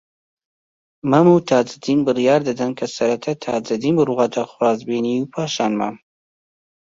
[1.11, 5.95] مەم و تاجدین بڕیار دەدەن کە سەرەتا تاجدین بڕواتە خوازبێنیی و پاشان مەم